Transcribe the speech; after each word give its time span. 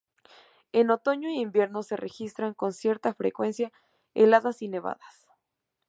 En 0.71 0.89
otoño 0.89 1.29
e 1.29 1.33
invierno 1.33 1.83
se 1.83 1.95
registran 1.95 2.55
con 2.55 2.73
cierta 2.73 3.13
frecuencia 3.13 3.71
heladas 4.15 4.63
y 4.63 4.67
nevadas. 4.67 5.29